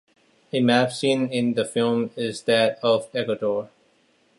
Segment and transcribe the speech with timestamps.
[0.51, 3.69] A map seen in the film is that of Ecuador.